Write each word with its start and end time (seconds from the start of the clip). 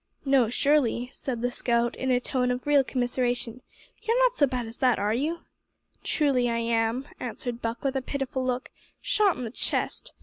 "No, 0.25 0.49
surely," 0.49 1.11
said 1.13 1.43
the 1.43 1.51
scout, 1.51 1.95
in 1.95 2.09
a 2.09 2.19
tone 2.19 2.49
of 2.49 2.65
real 2.65 2.83
commiseration, 2.83 3.61
"you're 4.01 4.17
not 4.17 4.31
so 4.31 4.47
bad 4.47 4.65
as 4.65 4.79
that, 4.79 4.97
are 4.97 5.13
you?" 5.13 5.41
"Truly 6.03 6.47
am 6.47 7.05
I," 7.19 7.23
answered 7.25 7.61
Buck, 7.61 7.83
with 7.83 7.95
a 7.95 8.01
pitiful 8.01 8.43
look, 8.43 8.69
"shot 8.99 9.37
in 9.37 9.43
the 9.43 9.51
chest. 9.51 10.13